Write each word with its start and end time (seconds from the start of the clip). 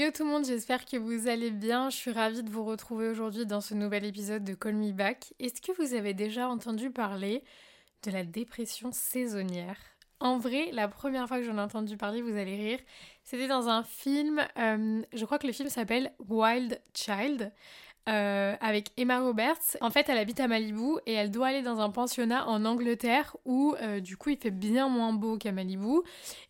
Hello 0.00 0.12
tout 0.12 0.24
le 0.24 0.30
monde, 0.30 0.46
j'espère 0.46 0.86
que 0.86 0.96
vous 0.96 1.28
allez 1.28 1.50
bien. 1.50 1.90
Je 1.90 1.96
suis 1.96 2.10
ravie 2.10 2.42
de 2.42 2.48
vous 2.48 2.64
retrouver 2.64 3.06
aujourd'hui 3.08 3.44
dans 3.44 3.60
ce 3.60 3.74
nouvel 3.74 4.06
épisode 4.06 4.42
de 4.42 4.54
Call 4.54 4.74
Me 4.74 4.92
Back. 4.92 5.34
Est-ce 5.38 5.60
que 5.60 5.72
vous 5.72 5.92
avez 5.92 6.14
déjà 6.14 6.48
entendu 6.48 6.90
parler 6.90 7.44
de 8.04 8.10
la 8.10 8.24
dépression 8.24 8.92
saisonnière? 8.92 9.76
En 10.18 10.38
vrai, 10.38 10.70
la 10.72 10.88
première 10.88 11.28
fois 11.28 11.36
que 11.36 11.44
j'en 11.44 11.58
ai 11.58 11.60
entendu 11.60 11.98
parler, 11.98 12.22
vous 12.22 12.34
allez 12.34 12.56
rire, 12.56 12.78
c'était 13.24 13.46
dans 13.46 13.68
un 13.68 13.82
film, 13.82 14.40
euh, 14.56 15.02
je 15.12 15.24
crois 15.26 15.38
que 15.38 15.46
le 15.46 15.52
film 15.52 15.68
s'appelle 15.68 16.14
Wild 16.30 16.80
Child. 16.94 17.52
Euh, 18.08 18.56
avec 18.60 18.88
Emma 18.96 19.20
Roberts. 19.20 19.76
En 19.80 19.90
fait, 19.90 20.08
elle 20.08 20.18
habite 20.18 20.40
à 20.40 20.48
Malibu 20.48 20.98
et 21.06 21.12
elle 21.12 21.30
doit 21.30 21.48
aller 21.48 21.62
dans 21.62 21.80
un 21.80 21.90
pensionnat 21.90 22.48
en 22.48 22.64
Angleterre 22.64 23.36
où, 23.44 23.74
euh, 23.82 24.00
du 24.00 24.16
coup, 24.16 24.30
il 24.30 24.38
fait 24.38 24.50
bien 24.50 24.88
moins 24.88 25.12
beau 25.12 25.36
qu'à 25.36 25.52
Malibu. 25.52 26.00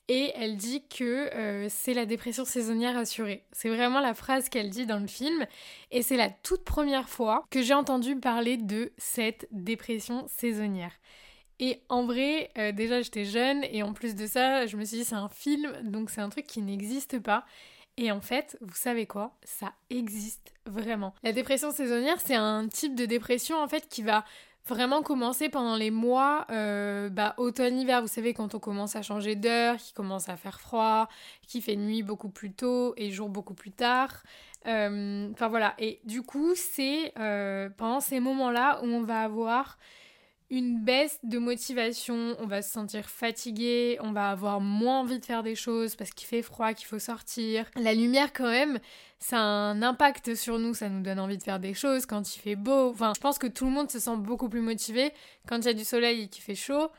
Et 0.09 0.33
elle 0.37 0.57
dit 0.57 0.85
que 0.89 1.35
euh, 1.35 1.67
c'est 1.69 1.93
la 1.93 2.07
dépression 2.07 2.45
saisonnière 2.45 2.97
assurée. 2.97 3.45
C'est 3.53 3.69
vraiment 3.69 4.01
la 4.01 4.15
phrase 4.15 4.49
qu'elle 4.49 4.71
dit 4.71 4.87
dans 4.87 5.01
le 5.01 5.07
film. 5.07 5.45
Et 5.91 6.03
c'est 6.03 6.17
la 6.17 6.31
toute 6.31 6.65
première 6.65 7.09
fois 7.09 7.45
que 7.51 7.63
j'ai 7.63 7.75
entendu 7.75 8.17
parler 8.17 8.57
de 8.57 8.93
cette 8.97 9.49
dépression 9.51 10.27
saisonnière. 10.29 10.93
Et 11.59 11.83
en 11.91 12.07
vrai, 12.07 12.51
déjà 12.75 13.03
j'étais 13.03 13.27
jeune 13.27 13.65
et 13.65 13.83
en 13.83 13.93
plus 13.93 14.15
de 14.15 14.27
ça, 14.27 14.65
je 14.65 14.79
me 14.79 14.85
suis 14.87 14.99
dit 14.99 15.05
c'est 15.05 15.15
un 15.15 15.29
film, 15.29 15.71
donc 15.83 16.09
c'est 16.09 16.23
un 16.23 16.31
truc 16.31 16.47
qui 16.47 16.63
n'existe 16.63 17.19
pas. 17.19 17.45
Et 17.99 18.11
en 18.11 18.23
fait, 18.23 18.57
vous 18.63 18.75
savez 18.75 19.07
quoi? 19.07 19.37
Ça 19.45 19.75
existe 19.91 20.55
vraiment. 20.71 21.15
La 21.23 21.33
dépression 21.33 21.71
saisonnière, 21.71 22.21
c'est 22.21 22.35
un 22.35 22.69
type 22.69 22.95
de 22.95 23.07
dépression 23.07 23.61
en 23.61 23.69
fait 23.69 23.89
qui 23.89 24.03
va 24.03 24.25
vraiment 24.67 25.03
commencer 25.03 25.49
pendant 25.49 25.77
les 25.77 25.91
mois 25.91 26.47
euh, 26.51 27.09
bah, 27.09 27.35
automne-hiver. 27.39 28.03
Vous 28.03 28.09
savez, 28.09 28.35
quand 28.35 28.55
on 28.55 28.59
commence 28.59 28.95
à 28.97 29.03
changer 29.03 29.35
d'heure, 29.35 29.77
qu'il 29.77 29.95
commence 29.95 30.29
à 30.29 30.37
faire 30.37 30.61
froid, 30.61 31.09
qu'il 31.47 31.63
fait 31.63 31.77
nuit 31.77 32.03
beaucoup 32.03 32.29
plus 32.29 32.53
tôt 32.53 32.95
et 32.97 33.11
jour 33.11 33.29
beaucoup 33.29 33.55
plus 33.55 33.73
tard. 33.73 34.23
Euh, 34.67 35.29
Enfin 35.33 35.49
voilà. 35.49 35.75
Et 35.79 36.01
du 36.05 36.23
coup, 36.23 36.53
c'est 36.55 37.13
euh, 37.19 37.69
pendant 37.77 38.01
ces 38.01 38.21
moments-là 38.21 38.81
où 38.83 38.87
on 38.87 39.03
va 39.03 39.23
avoir 39.23 39.79
une 40.51 40.81
baisse 40.81 41.21
de 41.23 41.39
motivation, 41.39 42.35
on 42.41 42.47
va 42.47 42.61
se 42.61 42.73
sentir 42.73 43.09
fatigué, 43.09 43.99
on 44.01 44.13
va 44.13 44.31
avoir 44.31 44.61
moins 44.61 45.01
envie 45.01 45.21
de 45.21 45.25
faire 45.25 45.45
des 45.45 45.55
choses 45.55 45.95
parce 45.95 46.11
qu'il 46.11 46.27
fait 46.27 46.43
froid, 46.43 46.75
qu'il 46.75 46.89
faut 46.89 46.99
sortir. 46.99 47.67
La 47.77 47.95
lumière 47.95 48.33
quand 48.33 48.51
même, 48.51 48.81
ça 49.21 49.39
a 49.39 49.41
un 49.41 49.81
impact 49.83 50.35
sur 50.35 50.59
nous, 50.59 50.75
ça 50.75 50.89
nous 50.89 51.03
donne 51.03 51.21
envie 51.21 51.39
de 51.39 51.43
faire 51.43 51.61
des 51.61 51.75
choses 51.75 52.05
quand 52.05 52.35
il 52.35 52.41
fait 52.41 52.57
beau. 52.57 52.91
Enfin, 52.91 53.13
je 53.15 53.21
pense 53.21 53.39
que 53.39 53.47
tout 53.47 53.65
le 53.65 53.71
monde 53.71 53.91
se 53.91 54.01
sent 54.01 54.17
beaucoup 54.17 54.49
plus 54.49 54.61
motivé 54.61 55.13
quand 55.47 55.59
il 55.59 55.67
y 55.67 55.69
a 55.69 55.75
du 55.75 55.85
soleil 55.85 56.23
et 56.23 56.29
qu'il 56.29 56.43
fait 56.43 56.57
chaud 56.57 56.91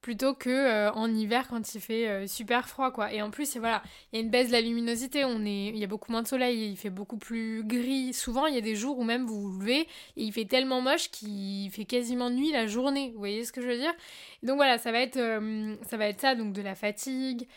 plutôt 0.00 0.34
que 0.34 0.48
euh, 0.48 0.92
en 0.92 1.12
hiver 1.12 1.48
quand 1.48 1.74
il 1.74 1.80
fait 1.80 2.08
euh, 2.08 2.26
super 2.26 2.68
froid 2.68 2.90
quoi. 2.90 3.12
Et 3.12 3.20
en 3.22 3.30
plus, 3.30 3.56
voilà, 3.56 3.82
il 4.12 4.16
y 4.16 4.22
a 4.22 4.24
une 4.24 4.30
baisse 4.30 4.48
de 4.48 4.52
la 4.52 4.60
luminosité, 4.60 5.24
on 5.24 5.44
est 5.44 5.68
il 5.68 5.76
y 5.76 5.84
a 5.84 5.86
beaucoup 5.86 6.12
moins 6.12 6.22
de 6.22 6.28
soleil, 6.28 6.70
il 6.70 6.76
fait 6.76 6.90
beaucoup 6.90 7.18
plus 7.18 7.64
gris. 7.64 8.12
Souvent, 8.12 8.46
il 8.46 8.54
y 8.54 8.58
a 8.58 8.62
des 8.62 8.76
jours 8.76 8.98
où 8.98 9.04
même 9.04 9.26
vous 9.26 9.40
vous 9.40 9.58
levez 9.58 9.80
et 9.80 9.86
il 10.16 10.32
fait 10.32 10.44
tellement 10.44 10.80
moche 10.80 11.10
qu'il 11.10 11.70
fait 11.70 11.84
quasiment 11.84 12.30
nuit 12.30 12.52
la 12.52 12.66
journée. 12.66 13.10
Vous 13.12 13.18
voyez 13.18 13.44
ce 13.44 13.52
que 13.52 13.60
je 13.60 13.66
veux 13.66 13.78
dire? 13.78 13.92
Donc 14.42 14.56
voilà, 14.56 14.78
ça 14.78 14.92
va 14.92 15.00
être 15.00 15.16
euh, 15.16 15.74
ça 15.88 15.96
va 15.96 16.06
être 16.08 16.20
ça 16.20 16.34
donc 16.34 16.52
de 16.52 16.62
la 16.62 16.74
fatigue. 16.74 17.48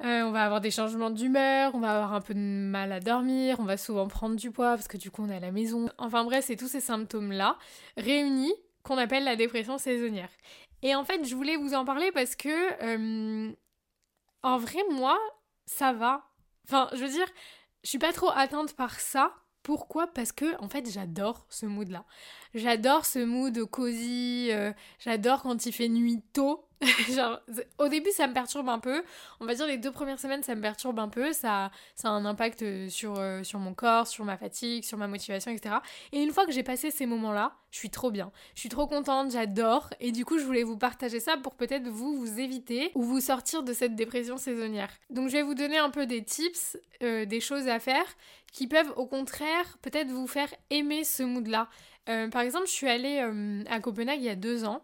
On 0.00 0.30
va 0.30 0.44
avoir 0.44 0.60
des 0.60 0.70
changements 0.70 1.08
d'humeur, 1.08 1.74
on 1.74 1.80
va 1.80 1.92
avoir 1.92 2.12
un 2.12 2.20
peu 2.20 2.34
de 2.34 2.38
mal 2.38 2.92
à 2.92 3.00
dormir, 3.00 3.56
on 3.60 3.64
va 3.64 3.78
souvent 3.78 4.06
prendre 4.08 4.36
du 4.36 4.50
poids 4.50 4.74
parce 4.74 4.88
que 4.88 4.98
du 4.98 5.10
coup 5.10 5.22
on 5.24 5.30
est 5.30 5.36
à 5.36 5.40
la 5.40 5.52
maison. 5.52 5.88
Enfin 5.96 6.22
bref, 6.24 6.44
c'est 6.46 6.56
tous 6.56 6.68
ces 6.68 6.82
symptômes-là 6.82 7.56
réunis 7.96 8.52
qu'on 8.86 8.98
appelle 8.98 9.24
la 9.24 9.36
dépression 9.36 9.78
saisonnière. 9.78 10.28
Et 10.82 10.94
en 10.94 11.04
fait, 11.04 11.24
je 11.24 11.34
voulais 11.34 11.56
vous 11.56 11.74
en 11.74 11.84
parler 11.84 12.12
parce 12.12 12.36
que, 12.36 12.48
euh, 12.82 13.52
en 14.42 14.58
vrai, 14.58 14.80
moi, 14.90 15.18
ça 15.66 15.92
va. 15.92 16.24
Enfin, 16.66 16.88
je 16.92 16.98
veux 16.98 17.08
dire, 17.10 17.26
je 17.82 17.88
suis 17.90 17.98
pas 17.98 18.12
trop 18.12 18.30
atteinte 18.34 18.74
par 18.74 19.00
ça. 19.00 19.34
Pourquoi? 19.62 20.06
Parce 20.08 20.30
que, 20.32 20.60
en 20.62 20.68
fait, 20.68 20.88
j'adore 20.90 21.46
ce 21.48 21.66
mood-là. 21.66 22.04
J'adore 22.54 23.04
ce 23.04 23.18
mood 23.20 23.64
cosy. 23.66 24.48
euh, 24.52 24.72
j'adore 25.00 25.42
quand 25.42 25.66
il 25.66 25.72
fait 25.72 25.88
nuit 25.88 26.22
tôt. 26.32 26.65
Genre, 27.10 27.40
au 27.78 27.88
début, 27.88 28.10
ça 28.10 28.26
me 28.26 28.34
perturbe 28.34 28.68
un 28.68 28.78
peu. 28.78 29.02
On 29.40 29.46
va 29.46 29.54
dire 29.54 29.66
les 29.66 29.78
deux 29.78 29.90
premières 29.90 30.20
semaines, 30.20 30.42
ça 30.42 30.54
me 30.54 30.60
perturbe 30.60 30.98
un 30.98 31.08
peu. 31.08 31.32
Ça, 31.32 31.70
ça 31.94 32.08
a 32.08 32.10
un 32.10 32.26
impact 32.26 32.62
euh, 32.62 32.88
sur, 32.90 33.18
euh, 33.18 33.42
sur 33.42 33.58
mon 33.58 33.72
corps, 33.72 34.06
sur 34.06 34.24
ma 34.24 34.36
fatigue, 34.36 34.84
sur 34.84 34.98
ma 34.98 35.08
motivation, 35.08 35.50
etc. 35.50 35.76
Et 36.12 36.20
une 36.20 36.32
fois 36.32 36.44
que 36.44 36.52
j'ai 36.52 36.62
passé 36.62 36.90
ces 36.90 37.06
moments-là, 37.06 37.54
je 37.70 37.78
suis 37.78 37.88
trop 37.88 38.10
bien. 38.10 38.30
Je 38.54 38.60
suis 38.60 38.68
trop 38.68 38.86
contente, 38.86 39.30
j'adore. 39.30 39.88
Et 40.00 40.12
du 40.12 40.26
coup, 40.26 40.38
je 40.38 40.44
voulais 40.44 40.64
vous 40.64 40.76
partager 40.76 41.18
ça 41.18 41.38
pour 41.38 41.54
peut-être 41.54 41.88
vous, 41.88 42.14
vous 42.14 42.38
éviter 42.38 42.90
ou 42.94 43.02
vous 43.02 43.20
sortir 43.20 43.62
de 43.62 43.72
cette 43.72 43.96
dépression 43.96 44.36
saisonnière. 44.36 44.90
Donc, 45.08 45.28
je 45.28 45.32
vais 45.32 45.42
vous 45.42 45.54
donner 45.54 45.78
un 45.78 45.90
peu 45.90 46.04
des 46.04 46.22
tips, 46.22 46.76
euh, 47.02 47.24
des 47.24 47.40
choses 47.40 47.68
à 47.68 47.80
faire 47.80 48.04
qui 48.52 48.66
peuvent 48.66 48.92
au 48.96 49.06
contraire 49.06 49.78
peut-être 49.82 50.10
vous 50.10 50.26
faire 50.26 50.48
aimer 50.70 51.04
ce 51.04 51.22
mood-là. 51.22 51.68
Par 52.30 52.42
exemple, 52.42 52.68
je 52.68 52.72
suis 52.72 52.88
allée 52.88 53.18
à 53.68 53.80
Copenhague 53.80 54.20
il 54.20 54.26
y 54.26 54.28
a 54.28 54.36
deux 54.36 54.64
ans. 54.64 54.80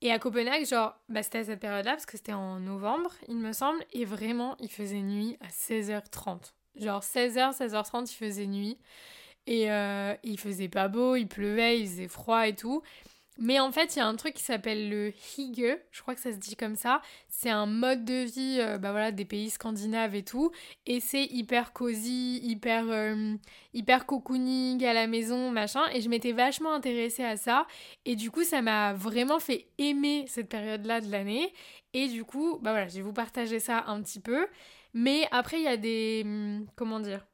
Et 0.00 0.12
à 0.12 0.18
Copenhague, 0.18 0.64
genre, 0.64 0.96
bah, 1.08 1.22
c'était 1.22 1.38
à 1.38 1.44
cette 1.44 1.60
période-là, 1.60 1.92
parce 1.92 2.06
que 2.06 2.16
c'était 2.16 2.32
en 2.32 2.60
novembre, 2.60 3.10
il 3.26 3.36
me 3.36 3.52
semble, 3.52 3.84
et 3.92 4.04
vraiment, 4.04 4.56
il 4.60 4.70
faisait 4.70 5.02
nuit 5.02 5.36
à 5.40 5.48
16h30. 5.48 6.52
Genre 6.76 7.02
16h, 7.02 7.56
16h30, 7.56 8.10
il 8.10 8.14
faisait 8.14 8.46
nuit. 8.46 8.78
Et 9.46 9.70
euh, 9.70 10.14
il 10.24 10.38
faisait 10.38 10.68
pas 10.68 10.88
beau, 10.88 11.16
il 11.16 11.26
pleuvait, 11.26 11.80
il 11.80 11.88
faisait 11.88 12.08
froid 12.08 12.46
et 12.46 12.54
tout. 12.54 12.82
Mais 13.40 13.60
en 13.60 13.70
fait, 13.70 13.94
il 13.94 14.00
y 14.00 14.02
a 14.02 14.06
un 14.06 14.16
truc 14.16 14.34
qui 14.34 14.42
s'appelle 14.42 14.90
le 14.90 15.12
hygge, 15.36 15.78
je 15.92 16.02
crois 16.02 16.16
que 16.16 16.20
ça 16.20 16.32
se 16.32 16.38
dit 16.38 16.56
comme 16.56 16.74
ça. 16.74 17.00
C'est 17.28 17.50
un 17.50 17.66
mode 17.66 18.04
de 18.04 18.24
vie 18.24 18.58
euh, 18.60 18.78
bah 18.78 18.90
voilà, 18.90 19.12
des 19.12 19.24
pays 19.24 19.48
scandinaves 19.50 20.16
et 20.16 20.24
tout. 20.24 20.50
Et 20.86 20.98
c'est 20.98 21.24
hyper 21.24 21.72
cosy, 21.72 22.40
hyper, 22.42 22.90
euh, 22.90 23.36
hyper 23.74 24.06
cocooning 24.06 24.84
à 24.84 24.92
la 24.92 25.06
maison, 25.06 25.52
machin. 25.52 25.82
Et 25.92 26.00
je 26.00 26.08
m'étais 26.08 26.32
vachement 26.32 26.72
intéressée 26.72 27.22
à 27.24 27.36
ça. 27.36 27.66
Et 28.04 28.16
du 28.16 28.32
coup, 28.32 28.42
ça 28.42 28.60
m'a 28.60 28.92
vraiment 28.94 29.38
fait 29.38 29.68
aimer 29.78 30.24
cette 30.26 30.48
période-là 30.48 31.00
de 31.00 31.10
l'année. 31.10 31.52
Et 31.94 32.08
du 32.08 32.24
coup, 32.24 32.58
bah 32.60 32.72
voilà, 32.72 32.88
je 32.88 32.96
vais 32.96 33.02
vous 33.02 33.12
partager 33.12 33.60
ça 33.60 33.84
un 33.86 34.02
petit 34.02 34.20
peu. 34.20 34.48
Mais 34.94 35.28
après, 35.30 35.58
il 35.58 35.64
y 35.64 35.68
a 35.68 35.76
des... 35.76 36.22
hum, 36.24 36.66
Comment 36.76 36.98
dire 37.00 37.24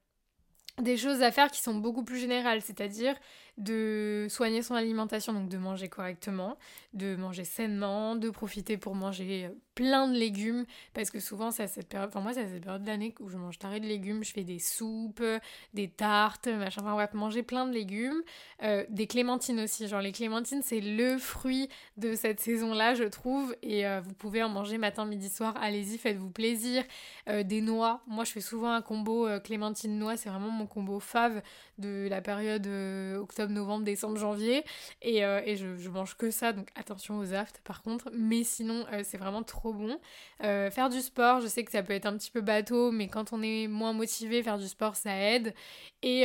des 0.80 0.96
choses 0.96 1.22
à 1.22 1.30
faire 1.30 1.50
qui 1.50 1.62
sont 1.62 1.74
beaucoup 1.74 2.04
plus 2.04 2.18
générales, 2.18 2.60
c'est-à-dire 2.60 3.14
de 3.58 4.26
soigner 4.30 4.62
son 4.62 4.74
alimentation, 4.74 5.32
donc 5.32 5.48
de 5.48 5.58
manger 5.58 5.88
correctement, 5.88 6.58
de 6.92 7.14
manger 7.16 7.44
sainement, 7.44 8.16
de 8.16 8.30
profiter 8.30 8.76
pour 8.76 8.94
manger 8.94 9.46
euh, 9.46 9.54
plein 9.74 10.08
de 10.08 10.14
légumes, 10.14 10.64
parce 10.92 11.10
que 11.10 11.20
souvent 11.20 11.50
c'est 11.50 11.64
à 11.64 11.66
cette 11.68 11.88
période, 11.88 12.08
enfin 12.08 12.20
moi 12.20 12.32
c'est 12.32 12.42
à 12.42 12.48
cette 12.48 12.62
période 12.62 12.82
de 12.82 12.86
l'année 12.86 13.14
où 13.20 13.28
je 13.28 13.36
mange 13.36 13.58
taré 13.58 13.80
de 13.80 13.86
légumes, 13.86 14.22
je 14.24 14.32
fais 14.32 14.44
des 14.44 14.58
soupes, 14.58 15.22
des 15.72 15.88
tartes, 15.88 16.46
machin, 16.46 16.80
enfin 16.82 16.94
bref, 16.94 17.12
manger 17.14 17.42
plein 17.42 17.66
de 17.66 17.72
légumes, 17.72 18.22
euh, 18.62 18.84
des 18.88 19.06
clémentines 19.06 19.60
aussi, 19.60 19.88
genre 19.88 20.00
les 20.00 20.12
clémentines 20.12 20.62
c'est 20.62 20.80
le 20.80 21.18
fruit 21.18 21.68
de 21.96 22.14
cette 22.14 22.40
saison-là 22.40 22.94
je 22.94 23.04
trouve, 23.04 23.56
et 23.62 23.86
euh, 23.86 24.00
vous 24.00 24.14
pouvez 24.14 24.42
en 24.42 24.48
manger 24.48 24.78
matin, 24.78 25.04
midi, 25.06 25.28
soir, 25.28 25.54
allez-y, 25.60 25.98
faites-vous 25.98 26.30
plaisir, 26.30 26.84
des 27.26 27.60
noix, 27.60 28.02
moi 28.06 28.24
je 28.24 28.32
fais 28.32 28.40
souvent 28.40 28.72
un 28.72 28.82
combo 28.82 29.28
clémentine-noix, 29.40 30.16
c'est 30.16 30.28
vraiment 30.28 30.50
mon 30.50 30.66
combo 30.66 31.00
fave 31.00 31.42
de 31.78 32.06
la 32.08 32.20
période 32.20 32.66
euh, 32.66 33.18
novembre, 33.52 33.84
décembre, 33.84 34.16
janvier. 34.16 34.64
Et, 35.02 35.24
euh, 35.24 35.40
je, 35.54 35.88
mange 35.88 36.16
que 36.16 36.30
ça, 36.30 36.52
donc 36.52 36.68
attention 36.74 37.18
aux 37.18 37.34
aftes 37.34 37.60
par 37.64 37.82
contre. 37.82 38.10
Mais 38.12 38.44
sinon, 38.44 38.84
euh, 38.92 39.02
c'est 39.04 39.18
vraiment 39.18 39.42
trop 39.42 39.72
bon. 39.72 39.98
Euh, 40.42 40.70
faire 40.70 40.88
du 40.88 41.00
sport, 41.00 41.40
je 41.40 41.46
sais 41.46 41.64
que 41.64 41.70
ça 41.70 41.82
peut 41.82 41.92
être 41.92 42.06
un 42.06 42.16
petit 42.16 42.30
peu 42.30 42.40
bateau, 42.40 42.90
mais 42.90 43.08
quand 43.08 43.32
on 43.32 43.42
est 43.42 43.68
moins 43.68 43.92
motivé, 43.92 44.42
faire 44.42 44.58
du 44.58 44.68
sport, 44.68 44.96
ça 44.96 45.16
aide. 45.16 45.54
Et, 46.02 46.24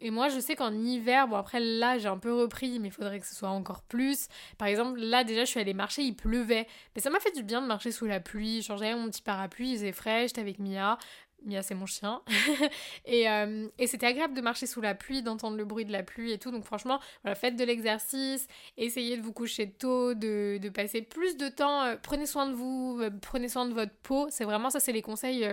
et 0.00 0.10
moi, 0.10 0.28
je 0.30 0.40
sais 0.40 0.56
qu'en 0.56 0.72
hiver, 0.72 1.28
bon 1.28 1.36
après 1.36 1.60
là, 1.60 1.98
j'ai 1.98 2.08
un 2.08 2.16
peu 2.16 2.32
repris, 2.32 2.78
mais 2.78 2.88
il 2.88 2.90
faudrait 2.90 3.20
que 3.20 3.26
ce 3.26 3.34
soit 3.34 3.50
encore 3.50 3.82
plus. 3.82 4.28
Par 4.56 4.68
exemple, 4.68 4.98
là 4.98 5.24
déjà, 5.24 5.44
je 5.44 5.50
suis 5.50 5.60
allée 5.60 5.74
marcher, 5.74 6.02
il 6.02 6.14
pleuvait. 6.14 6.66
Mais 6.94 7.02
ça 7.02 7.10
m'a 7.10 7.20
fait 7.20 7.32
du 7.32 7.42
bien 7.42 7.60
de 7.60 7.66
marcher 7.66 7.92
sous 7.92 8.06
la 8.06 8.20
pluie. 8.20 8.62
Genre, 8.62 8.78
j'avais 8.78 8.94
mon 8.94 9.10
petit 9.10 9.22
parapluie, 9.22 9.72
il 9.72 9.76
faisait 9.76 9.92
frais, 9.92 10.26
j'étais 10.28 10.40
avec 10.40 10.58
Mia 10.58 10.98
Mia, 11.44 11.62
c'est 11.62 11.74
mon 11.74 11.86
chien. 11.86 12.22
et, 13.06 13.28
euh, 13.28 13.68
et 13.78 13.86
c'était 13.86 14.06
agréable 14.06 14.34
de 14.34 14.40
marcher 14.40 14.66
sous 14.66 14.80
la 14.80 14.94
pluie, 14.94 15.22
d'entendre 15.22 15.56
le 15.56 15.64
bruit 15.64 15.84
de 15.84 15.92
la 15.92 16.02
pluie 16.02 16.32
et 16.32 16.38
tout. 16.38 16.50
Donc 16.50 16.64
franchement, 16.64 17.00
voilà, 17.22 17.34
faites 17.34 17.56
de 17.56 17.64
l'exercice, 17.64 18.46
essayez 18.76 19.16
de 19.16 19.22
vous 19.22 19.32
coucher 19.32 19.70
tôt, 19.70 20.14
de, 20.14 20.58
de 20.58 20.68
passer 20.68 21.02
plus 21.02 21.36
de 21.36 21.48
temps. 21.48 21.82
euh, 21.84 21.96
prenez 22.02 22.26
soin 22.26 22.46
de 22.46 22.54
vous, 22.54 22.98
euh, 23.00 23.10
prenez 23.22 23.48
soin 23.48 23.66
de 23.66 23.72
votre 23.74 23.94
peau. 24.02 24.26
C'est 24.30 24.44
vraiment 24.44 24.70
ça, 24.70 24.80
c'est 24.80 24.92
les 24.92 25.02
conseils. 25.02 25.46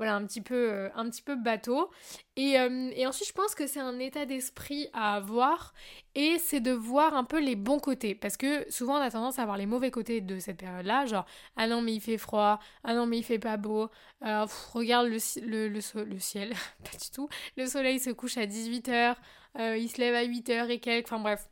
Euh, 0.00 0.04
voilà, 0.04 0.14
un 0.16 0.26
petit 0.26 0.40
peu, 0.40 0.70
euh, 0.72 0.88
un 0.94 1.08
petit 1.10 1.22
peu 1.22 1.36
bateau. 1.36 1.90
Et, 2.36 2.58
euh, 2.58 2.90
et 2.94 3.06
ensuite, 3.06 3.28
je 3.28 3.32
pense 3.32 3.54
que 3.54 3.66
c'est 3.66 3.80
un 3.80 3.98
état 3.98 4.24
d'esprit 4.26 4.88
à 4.92 5.16
avoir 5.16 5.74
et 6.14 6.38
c'est 6.38 6.60
de 6.60 6.72
voir 6.72 7.14
un 7.14 7.24
peu 7.24 7.40
les 7.40 7.56
bons 7.56 7.78
côtés. 7.78 8.14
Parce 8.14 8.36
que 8.36 8.70
souvent, 8.70 8.94
on 8.98 9.00
a 9.00 9.10
tendance 9.10 9.38
à 9.38 9.44
voir 9.44 9.56
les 9.56 9.66
mauvais 9.66 9.90
côtés 9.90 10.20
de 10.20 10.38
cette 10.38 10.58
période-là, 10.58 11.06
genre, 11.06 11.26
ah 11.56 11.66
non, 11.66 11.82
mais 11.82 11.94
il 11.94 12.00
fait 12.00 12.18
froid, 12.18 12.60
ah 12.84 12.94
non, 12.94 13.06
mais 13.06 13.18
il 13.18 13.22
fait 13.24 13.38
pas 13.38 13.56
beau, 13.56 13.90
euh, 14.24 14.46
regarde 14.72 15.06
le, 15.06 15.18
le, 15.42 15.68
le, 15.68 16.04
le 16.04 16.18
ciel, 16.18 16.50
pas 16.84 16.96
du 16.96 17.10
tout, 17.10 17.28
le 17.56 17.66
soleil 17.66 18.00
se 18.00 18.10
couche 18.10 18.38
à 18.38 18.46
18h, 18.46 19.16
il 19.58 19.88
se 19.88 19.98
lève 19.98 20.14
à 20.14 20.24
8h 20.24 20.70
et 20.70 20.80
quelques, 20.80 21.06
enfin 21.06 21.20
bref. 21.20 21.48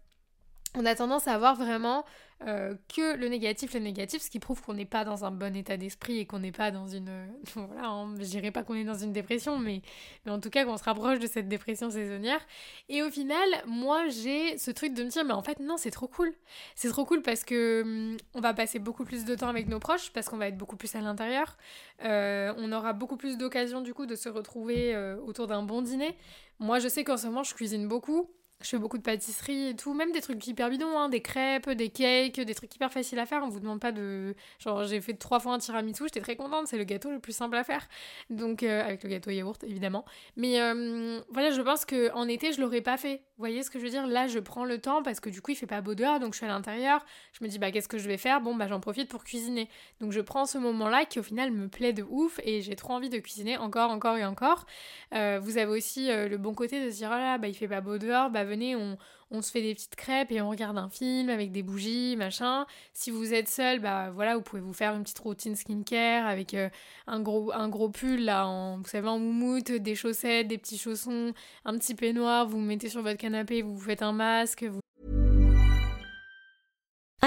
On 0.75 0.85
a 0.85 0.95
tendance 0.95 1.27
à 1.27 1.39
voir 1.39 1.57
vraiment 1.57 2.05
euh, 2.47 2.75
que 2.95 3.17
le 3.17 3.29
négatif, 3.29 3.75
le 3.75 3.81
négatif, 3.81 4.23
ce 4.23 4.31
qui 4.31 4.39
prouve 4.39 4.63
qu'on 4.63 4.75
n'est 4.75 4.85
pas 4.85 5.05
dans 5.05 5.25
un 5.25 5.33
bon 5.33 5.57
état 5.57 5.77
d'esprit 5.77 6.19
et 6.19 6.27
qu'on 6.27 6.39
n'est 6.39 6.53
pas 6.53 6.71
dans 6.71 6.87
une... 6.87 7.11
voilà, 7.55 7.89
hein, 7.89 8.15
je 8.17 8.25
dirais 8.25 8.53
pas 8.53 8.63
qu'on 8.63 8.75
est 8.75 8.85
dans 8.85 8.95
une 8.99 9.13
dépression, 9.13 9.59
mais, 9.59 9.83
en 10.29 10.39
tout 10.39 10.51
cas 10.51 10.65
qu'on 10.65 10.77
se 10.77 10.85
rapproche 10.85 11.19
de 11.19 11.27
cette 11.27 11.49
dépression 11.49 11.91
saisonnière. 11.91 12.41
Et 12.89 13.03
au 13.03 13.11
final, 13.11 13.49
moi 13.67 14.09
j'ai 14.09 14.57
ce 14.57 14.71
truc 14.71 14.95
de 14.95 15.03
me 15.03 15.09
dire, 15.09 15.25
mais 15.25 15.33
en 15.33 15.43
fait 15.43 15.59
non, 15.59 15.77
c'est 15.77 15.91
trop 15.91 16.07
cool. 16.07 16.33
C'est 16.77 16.91
trop 16.91 17.05
cool 17.05 17.23
parce 17.23 17.43
que 17.43 17.83
hum, 17.83 18.17
on 18.35 18.41
va 18.41 18.55
passer 18.55 18.79
beaucoup 18.79 19.05
plus 19.05 19.25
de 19.25 19.35
temps 19.35 19.49
avec 19.49 19.69
nos 19.69 19.81
proches, 19.81 20.13
parce 20.13 20.29
qu'on 20.29 20.37
va 20.37 20.47
être 20.47 20.59
beaucoup 20.59 20.77
plus 20.77 20.95
à 20.95 21.01
l'intérieur. 21.01 21.57
Euh, 22.05 22.55
on 22.57 22.71
aura 22.71 22.93
beaucoup 22.93 23.17
plus 23.17 23.37
d'occasions 23.37 23.81
du 23.81 23.95
coup 23.95 24.07
de 24.07 24.15
se 24.15 24.29
retrouver 24.29 24.95
euh, 24.95 25.17
autour 25.27 25.49
d'un 25.49 25.63
bon 25.63 25.83
dîner. 25.83 26.17
Moi 26.61 26.79
je 26.79 26.87
sais 26.89 27.03
qu'en 27.03 27.17
ce 27.17 27.27
moment 27.27 27.43
je 27.43 27.55
cuisine 27.55 27.89
beaucoup. 27.89 28.31
Je 28.61 28.71
fais 28.71 28.79
beaucoup 28.79 28.99
de 28.99 29.03
pâtisserie 29.03 29.69
et 29.69 29.77
tout, 29.77 29.95
même 29.95 30.11
des 30.11 30.21
trucs 30.21 30.45
hyper 30.45 30.69
bidons, 30.69 30.99
hein, 30.99 31.09
des 31.09 31.23
crêpes, 31.23 31.71
des 31.71 31.91
cakes, 31.91 32.41
des 32.41 32.55
trucs 32.57 32.75
hyper 32.75 32.93
faciles 32.93 33.21
à 33.21 33.25
faire. 33.27 33.43
On 33.45 33.49
vous 33.49 33.61
demande 33.61 33.79
pas 33.79 33.93
de. 33.93 34.35
Genre, 34.59 34.83
j'ai 34.85 35.01
fait 35.01 35.15
trois 35.15 35.39
fois 35.39 35.55
un 35.55 35.59
tiramisu, 35.59 36.05
j'étais 36.07 36.21
très 36.21 36.35
contente, 36.35 36.67
c'est 36.67 36.77
le 36.77 36.83
gâteau 36.83 37.13
le 37.13 37.21
plus 37.21 37.33
simple 37.33 37.57
à 37.57 37.63
faire. 37.63 37.87
Donc, 38.31 38.65
euh, 38.65 38.83
avec 38.83 39.05
le 39.05 39.11
gâteau 39.11 39.31
yaourt, 39.31 39.63
évidemment. 39.63 40.05
Mais 40.37 40.61
euh, 40.61 41.21
voilà, 41.31 41.53
je 41.53 41.63
pense 41.63 41.85
qu'en 41.85 42.27
été, 42.27 42.53
je 42.53 42.61
l'aurais 42.61 42.81
pas 42.81 42.97
fait. 42.97 43.23
Vous 43.37 43.43
voyez 43.43 43.63
ce 43.63 43.71
que 43.71 43.79
je 43.79 43.85
veux 43.85 43.91
dire? 43.91 44.09
Là, 44.09 44.27
je 44.27 44.41
prends 44.41 44.65
le 44.65 44.81
temps 44.81 45.05
parce 45.05 45.21
que 45.21 45.31
du 45.31 45.41
coup, 45.41 45.53
il 45.53 45.57
fait 45.57 45.69
pas 45.69 45.81
beau 45.81 45.95
dehors, 45.95 46.19
donc 46.19 46.33
je 46.33 46.39
suis 46.39 46.47
à 46.47 46.49
l'intérieur. 46.49 47.07
Je 47.39 47.45
me 47.45 47.49
dis, 47.49 47.61
bah, 47.61 47.71
qu'est-ce 47.71 47.87
que 47.87 47.99
je 47.99 48.09
vais 48.09 48.17
faire? 48.17 48.41
Bon, 48.41 48.57
bah, 48.57 48.67
j'en 48.67 48.81
profite 48.81 49.09
pour 49.09 49.23
cuisiner. 49.23 49.69
Donc, 50.01 50.11
je 50.11 50.21
prends 50.21 50.47
ce 50.47 50.59
moment-là 50.59 51.05
qui, 51.05 51.21
au 51.21 51.23
final, 51.23 51.53
me 51.53 51.69
plaît 51.69 51.93
de 51.93 52.03
ouf 52.03 52.41
et 52.43 52.61
j'ai 52.61 52.75
trop 52.75 52.95
envie 52.95 53.09
de 53.09 53.19
cuisiner 53.19 53.57
encore, 53.57 53.93
encore 53.93 54.17
et 54.17 54.25
encore. 54.25 54.67
Euh, 55.15 55.39
vous 55.41 55.59
avez 55.59 55.71
aussi 55.71 56.09
le 56.09 56.37
bon 56.39 56.55
côté 56.55 56.85
de 56.85 56.91
se 56.91 56.97
dire, 56.97 57.11
oh 57.13 57.17
là, 57.17 57.39
bah, 57.39 57.47
il 57.47 57.55
fait 57.55 57.69
pas 57.69 57.81
beau 57.81 57.99
dehors, 57.99 58.31
bah, 58.31 58.48
venez, 58.49 58.77
on, 58.77 59.43
se 59.43 59.51
fait 59.51 59.63
des 59.63 59.75
petites 59.75 59.95
crêpes 59.95 60.33
et 60.33 60.41
on 60.41 60.49
regarde 60.51 60.79
un 60.79 60.89
film 60.89 61.29
avec 61.29 61.53
des 61.53 61.63
bougies, 61.63 62.17
machin. 62.17 62.67
Si 62.93 63.11
vous 63.11 63.35
êtes 63.35 63.49
seul, 63.49 63.79
bah 63.81 64.11
voilà, 64.11 64.37
vous 64.37 64.43
pouvez 64.43 64.63
vous 64.63 64.73
faire 64.73 64.95
une 64.95 65.03
petite 65.03 65.19
routine 65.21 65.55
skincare 65.55 66.27
avec 66.27 66.55
euh, 66.55 66.69
un, 67.07 67.21
gros, 67.21 67.53
un 67.53 67.69
gros 67.69 67.91
pull, 67.91 68.25
là, 68.25 68.47
en, 68.47 68.79
vous 68.79 68.89
savez, 68.89 69.09
en 69.09 69.19
moumoute, 69.19 69.71
des 69.71 69.95
chaussettes, 69.95 70.49
des 70.49 70.59
petits 70.59 70.79
chaussons, 70.79 71.33
un 71.65 71.79
petit 71.79 71.95
peignoir, 71.95 72.47
vous 72.47 72.59
vous 72.59 72.65
mettez 72.65 72.89
sur 72.89 73.03
votre 73.03 73.19
canapé, 73.19 73.63
vous 73.63 73.77
vous 73.77 73.85
faites 73.85 74.03
un 74.03 74.13
masque, 74.13 74.65
vous 74.65 74.81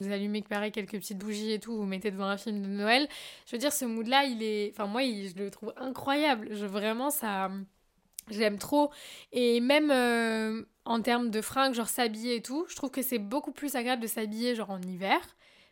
Vous 0.00 0.12
allumez 0.12 0.42
pareil 0.42 0.72
quelques 0.72 0.92
petites 0.92 1.18
bougies 1.18 1.52
et 1.52 1.58
tout, 1.58 1.76
vous 1.76 1.86
mettez 1.86 2.10
devant 2.10 2.26
un 2.26 2.36
film 2.36 2.62
de 2.62 2.68
Noël. 2.68 3.08
Je 3.46 3.52
veux 3.52 3.58
dire, 3.58 3.72
ce 3.72 3.84
mood-là, 3.84 4.24
il 4.24 4.42
est. 4.42 4.70
Enfin, 4.72 4.86
moi, 4.86 5.02
je 5.02 5.42
le 5.42 5.50
trouve 5.50 5.72
incroyable. 5.76 6.48
Je, 6.50 6.66
vraiment, 6.66 7.10
ça. 7.10 7.50
J'aime 8.28 8.58
trop. 8.58 8.90
Et 9.32 9.60
même 9.60 9.90
euh, 9.92 10.64
en 10.84 11.00
termes 11.00 11.30
de 11.30 11.40
fringues, 11.40 11.74
genre 11.74 11.88
s'habiller 11.88 12.36
et 12.36 12.42
tout, 12.42 12.66
je 12.68 12.74
trouve 12.74 12.90
que 12.90 13.02
c'est 13.02 13.20
beaucoup 13.20 13.52
plus 13.52 13.76
agréable 13.76 14.02
de 14.02 14.08
s'habiller 14.08 14.56
genre 14.56 14.70
en 14.70 14.80
hiver. 14.82 15.20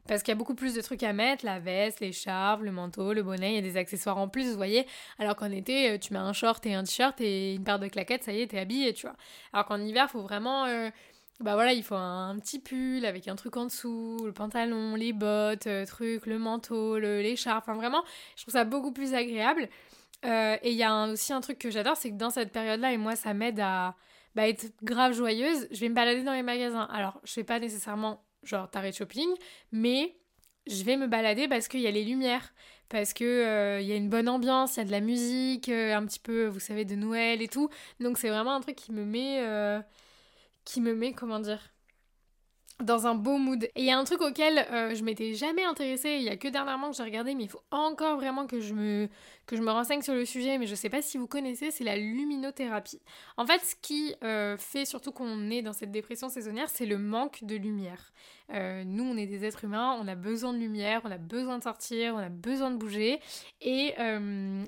Parce 0.06 0.22
qu'il 0.22 0.32
y 0.32 0.36
a 0.36 0.38
beaucoup 0.38 0.54
plus 0.54 0.74
de 0.74 0.82
trucs 0.82 1.02
à 1.02 1.14
mettre, 1.14 1.46
la 1.46 1.58
veste, 1.58 2.00
l'écharpe, 2.00 2.62
le 2.62 2.70
manteau, 2.70 3.14
le 3.14 3.22
bonnet, 3.22 3.52
il 3.52 3.54
y 3.54 3.58
a 3.58 3.62
des 3.62 3.78
accessoires 3.78 4.18
en 4.18 4.28
plus, 4.28 4.50
vous 4.50 4.56
voyez. 4.56 4.86
Alors 5.18 5.34
qu'en 5.34 5.50
été, 5.50 5.90
euh, 5.92 5.98
tu 5.98 6.12
mets 6.12 6.18
un 6.18 6.34
short 6.34 6.64
et 6.66 6.74
un 6.74 6.84
t-shirt 6.84 7.18
et 7.22 7.54
une 7.54 7.64
paire 7.64 7.78
de 7.78 7.88
claquettes, 7.88 8.22
ça 8.22 8.32
y 8.32 8.42
est, 8.42 8.48
t'es 8.48 8.58
habillé, 8.58 8.92
tu 8.92 9.06
vois. 9.06 9.16
Alors 9.52 9.64
qu'en 9.66 9.80
hiver, 9.80 10.10
faut 10.10 10.20
vraiment... 10.20 10.66
euh, 10.66 10.90
bah 11.40 11.54
voilà, 11.54 11.72
il 11.72 11.82
faut 11.82 11.96
un, 11.96 12.30
un 12.30 12.38
petit 12.38 12.60
pull 12.60 13.04
avec 13.04 13.26
un 13.26 13.34
truc 13.34 13.56
en 13.56 13.64
dessous, 13.66 14.18
le 14.24 14.32
pantalon, 14.32 14.94
les 14.94 15.12
bottes, 15.12 15.66
euh, 15.66 15.84
truc, 15.84 16.26
le 16.26 16.38
manteau, 16.38 16.98
l'écharpe, 16.98 17.64
enfin 17.66 17.76
vraiment, 17.76 18.04
je 18.36 18.42
trouve 18.42 18.52
ça 18.52 18.64
beaucoup 18.64 18.92
plus 18.92 19.14
agréable. 19.14 19.68
Euh, 20.24 20.56
et 20.62 20.70
il 20.70 20.76
y 20.76 20.84
a 20.84 21.06
aussi 21.08 21.32
un 21.32 21.40
truc 21.40 21.58
que 21.58 21.70
j'adore, 21.70 21.96
c'est 21.96 22.10
que 22.10 22.16
dans 22.16 22.30
cette 22.30 22.52
période-là, 22.52 22.92
et 22.92 22.96
moi 22.96 23.16
ça 23.16 23.34
m'aide 23.34 23.60
à 23.60 23.96
bah, 24.36 24.48
être 24.48 24.66
grave 24.82 25.12
joyeuse, 25.12 25.66
je 25.70 25.80
vais 25.80 25.88
me 25.88 25.94
balader 25.94 26.22
dans 26.22 26.32
les 26.32 26.42
magasins. 26.42 26.88
Alors, 26.92 27.20
je 27.24 27.32
fais 27.32 27.44
pas 27.44 27.58
nécessairement 27.58 28.24
genre 28.44 28.70
taré 28.70 28.90
de 28.90 28.94
shopping, 28.94 29.28
mais 29.72 30.16
je 30.66 30.84
vais 30.84 30.96
me 30.96 31.08
balader 31.08 31.48
parce 31.48 31.68
qu'il 31.68 31.80
y 31.80 31.86
a 31.86 31.90
les 31.90 32.04
lumières, 32.04 32.54
parce 32.88 33.12
que 33.12 33.24
euh, 33.24 33.80
il 33.80 33.86
y 33.86 33.92
a 33.92 33.96
une 33.96 34.08
bonne 34.08 34.28
ambiance, 34.28 34.76
il 34.76 34.78
y 34.78 34.82
a 34.82 34.84
de 34.84 34.90
la 34.92 35.00
musique, 35.00 35.68
un 35.68 36.06
petit 36.06 36.20
peu, 36.20 36.46
vous 36.46 36.60
savez, 36.60 36.84
de 36.84 36.94
Noël 36.94 37.42
et 37.42 37.48
tout. 37.48 37.68
Donc 38.00 38.18
c'est 38.18 38.28
vraiment 38.28 38.54
un 38.54 38.60
truc 38.60 38.76
qui 38.76 38.92
me 38.92 39.04
met, 39.04 39.40
qui 40.64 40.80
me 40.80 40.94
met, 40.94 41.12
comment 41.12 41.40
dire, 41.40 41.74
dans 42.80 43.06
un 43.06 43.14
beau 43.14 43.38
mood. 43.38 43.64
Et 43.64 43.70
il 43.76 43.84
y 43.84 43.90
a 43.90 43.98
un 43.98 44.04
truc 44.04 44.20
auquel 44.20 44.66
euh, 44.70 44.94
je 44.94 45.04
m'étais 45.04 45.34
jamais 45.34 45.64
intéressée, 45.64 46.16
il 46.18 46.22
y 46.22 46.28
a 46.28 46.36
que 46.36 46.48
dernièrement 46.48 46.90
que 46.90 46.96
j'ai 46.96 47.04
regardé, 47.04 47.34
mais 47.34 47.44
il 47.44 47.48
faut 47.48 47.62
encore 47.70 48.16
vraiment 48.16 48.46
que 48.46 48.60
je 48.60 48.74
me 48.74 49.08
renseigne 49.70 50.02
sur 50.02 50.14
le 50.14 50.24
sujet, 50.24 50.58
mais 50.58 50.66
je 50.66 50.74
sais 50.74 50.90
pas 50.90 51.00
si 51.00 51.16
vous 51.16 51.28
connaissez, 51.28 51.70
c'est 51.70 51.84
la 51.84 51.96
luminothérapie. 51.96 53.00
En 53.36 53.46
fait, 53.46 53.60
ce 53.60 53.76
qui 53.80 54.14
euh, 54.24 54.56
fait 54.56 54.84
surtout 54.84 55.12
qu'on 55.12 55.50
est 55.50 55.62
dans 55.62 55.72
cette 55.72 55.92
dépression 55.92 56.28
saisonnière, 56.28 56.68
c'est 56.68 56.86
le 56.86 56.98
manque 56.98 57.44
de 57.44 57.54
lumière. 57.54 58.12
Euh, 58.52 58.82
nous, 58.84 59.04
on 59.04 59.16
est 59.16 59.26
des 59.26 59.44
êtres 59.44 59.64
humains, 59.64 59.96
on 60.00 60.08
a 60.08 60.16
besoin 60.16 60.52
de 60.52 60.58
lumière, 60.58 61.00
on 61.04 61.10
a 61.10 61.18
besoin 61.18 61.58
de 61.58 61.62
sortir, 61.62 62.14
on 62.14 62.18
a 62.18 62.28
besoin 62.28 62.72
de 62.72 62.76
bouger. 62.76 63.20
Et, 63.60 63.94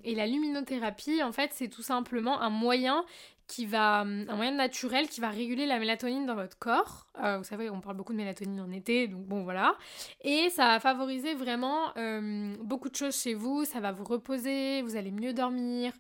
et 0.04 0.14
la 0.14 0.26
luminothérapie, 0.26 1.23
en 1.23 1.32
fait, 1.32 1.50
c'est 1.52 1.68
tout 1.68 1.82
simplement 1.82 2.40
un 2.40 2.50
moyen 2.50 3.04
qui 3.47 3.67
va, 3.67 4.00
un 4.00 4.37
moyen 4.37 4.53
naturel 4.53 5.09
qui 5.09 5.21
va 5.21 5.31
réguler 5.31 5.67
la 5.67 5.79
mélatonine 5.79 6.26
dans 6.26 6.35
votre 6.35 6.59
corps. 6.59 7.07
Euh, 7.23 7.38
vous 7.38 7.45
savez, 7.45 7.71
on 7.71 7.81
parle 7.81 7.97
beaucoup 7.97 8.12
de 8.12 8.19
mélatonine 8.19 8.61
en 8.61 8.71
été, 8.73 9.09
donc 9.09 9.25
bon 9.26 9.45
voilà. 9.45 9.76
Et 10.23 10.50
ça 10.50 10.67
va 10.67 10.81
favoriser 10.81 11.35
vraiment 11.35 11.97
euh, 11.97 12.57
beaucoup 12.62 12.88
de 12.88 12.97
choses 12.97 13.17
chez 13.17 13.35
vous. 13.35 13.65
Ça 13.65 13.81
va 13.81 13.93
vous 13.93 14.05
reposer, 14.05 14.83
vous 14.83 14.97
allez 14.97 15.12
mieux 15.12 15.33
dormir. 15.33 15.93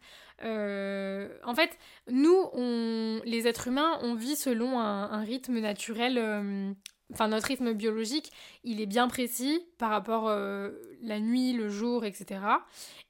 Euh, 0.42 1.28
en 1.44 1.54
fait, 1.54 1.78
nous, 2.10 2.36
on, 2.52 3.20
les 3.24 3.46
êtres 3.46 3.68
humains, 3.68 3.98
on 4.02 4.14
vit 4.14 4.36
selon 4.36 4.78
un, 4.80 5.10
un 5.10 5.20
rythme 5.20 5.58
naturel. 5.60 6.18
euh, 6.18 6.72
Enfin, 7.12 7.28
notre 7.28 7.46
rythme 7.46 7.72
biologique, 7.72 8.32
il 8.64 8.80
est 8.80 8.86
bien 8.86 9.06
précis 9.06 9.64
par 9.78 9.90
rapport 9.90 10.26
euh, 10.26 10.72
la 11.02 11.20
nuit, 11.20 11.52
le 11.52 11.68
jour, 11.68 12.04
etc. 12.04 12.40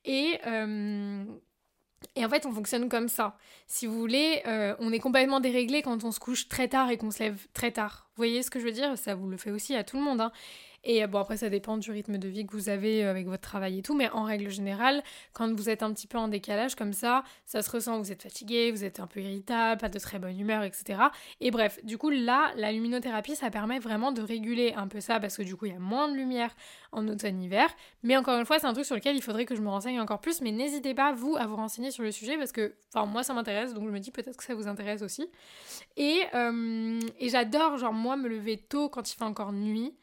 Et, 0.05 0.39
et 2.15 2.25
en 2.25 2.29
fait, 2.29 2.47
on 2.47 2.53
fonctionne 2.53 2.89
comme 2.89 3.09
ça. 3.09 3.37
Si 3.67 3.87
vous 3.87 3.99
voulez, 3.99 4.43
euh, 4.47 4.75
on 4.79 4.93
est 4.93 4.99
complètement 4.99 5.41
déréglé 5.41 5.83
quand 5.83 6.05
on 6.05 6.11
se 6.11 6.21
couche 6.21 6.49
très 6.49 6.69
tard 6.69 6.91
et 6.91 6.97
qu'on 6.97 7.11
se 7.11 7.21
lève 7.23 7.47
très 7.53 7.73
tard. 7.73 8.06
Vous 8.17 8.21
voyez 8.23 8.43
ce 8.43 8.51
que 8.51 8.59
je 8.59 8.65
veux 8.65 8.73
dire? 8.73 8.97
Ça 8.97 9.15
vous 9.15 9.29
le 9.29 9.37
fait 9.37 9.51
aussi 9.51 9.75
à 9.75 9.85
tout 9.85 9.99
le 9.99 10.03
monde. 10.03 10.23
hein. 10.23 10.33
Et 10.89 11.03
euh, 11.03 11.09
bon, 11.09 11.19
après, 11.19 11.37
ça 11.37 11.51
dépend 11.51 11.77
du 11.77 11.91
rythme 11.91 12.17
de 12.17 12.29
vie 12.29 12.47
que 12.47 12.53
vous 12.53 12.69
avez 12.69 13.05
euh, 13.05 13.11
avec 13.11 13.27
votre 13.27 13.43
travail 13.43 13.81
et 13.81 13.83
tout, 13.83 13.95
mais 13.97 14.09
en 14.11 14.23
règle 14.23 14.49
générale, 14.51 15.03
quand 15.33 15.53
vous 15.53 15.69
êtes 15.69 15.83
un 15.83 15.93
petit 15.93 16.07
peu 16.07 16.17
en 16.17 16.29
décalage 16.29 16.77
comme 16.77 16.93
ça, 16.93 17.25
ça 17.45 17.61
se 17.61 17.71
ressent, 17.71 17.99
vous 17.99 18.13
êtes 18.13 18.23
fatigué, 18.23 18.71
vous 18.71 18.85
êtes 18.85 19.01
un 19.01 19.09
peu 19.09 19.21
irritable, 19.21 19.81
pas 19.81 19.89
de 19.89 19.99
très 19.99 20.21
bonne 20.21 20.39
humeur, 20.39 20.63
etc. 20.63 21.01
Et 21.41 21.51
bref, 21.51 21.85
du 21.85 21.99
coup, 21.99 22.09
là, 22.11 22.53
la 22.57 22.71
luminothérapie, 22.71 23.35
ça 23.35 23.51
permet 23.51 23.81
vraiment 23.81 24.13
de 24.13 24.23
réguler 24.23 24.75
un 24.77 24.87
peu 24.87 25.01
ça, 25.01 25.19
parce 25.19 25.37
que 25.37 25.43
du 25.43 25.57
coup, 25.57 25.67
il 25.67 25.73
y 25.73 25.77
a 25.77 25.81
moins 25.81 26.09
de 26.09 26.15
lumière 26.15 26.55
en 26.93 27.09
automne-hiver. 27.09 27.69
Mais 28.05 28.17
encore 28.17 28.39
une 28.39 28.47
fois, 28.47 28.61
c'est 28.61 28.67
un 28.67 28.73
truc 28.73 28.87
sur 28.87 28.95
lequel 28.95 29.17
il 29.17 29.23
faudrait 29.23 29.45
que 29.45 29.57
je 29.57 29.61
me 29.63 29.69
renseigne 29.69 30.01
encore 30.01 30.21
plus, 30.21 30.41
mais 30.41 30.53
n'hésitez 30.53 30.95
pas, 30.95 31.13
vous, 31.13 31.37
à 31.37 31.47
vous 31.47 31.57
renseigner 31.57 31.91
sur 31.91 32.05
le 32.05 32.13
sujet, 32.13 32.39
parce 32.39 32.53
que, 32.53 32.77
enfin, 32.95 33.07
moi, 33.07 33.25
ça 33.25 33.35
m'intéresse, 33.35 33.75
donc 33.75 33.87
je 33.87 33.91
me 33.91 33.99
dis 33.99 34.13
peut-être 34.13 34.37
que 34.37 34.45
ça 34.45 34.55
vous 34.55 34.69
intéresse 34.69 35.03
aussi. 35.03 35.29
Et, 35.97 36.21
euh, 36.35 37.01
et 37.19 37.29
j'adore, 37.29 37.77
genre, 37.77 37.93
me 38.15 38.29
lever 38.29 38.59
tôt 38.59 38.89
quand 38.89 39.11
il 39.13 39.17
fait 39.17 39.25
encore 39.25 39.53
nuit 39.53 39.97